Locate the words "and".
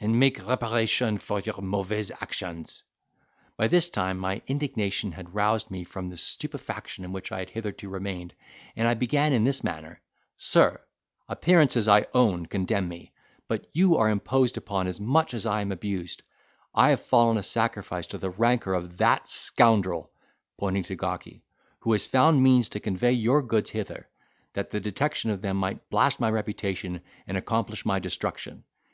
0.00-0.20, 8.76-8.86, 27.26-27.38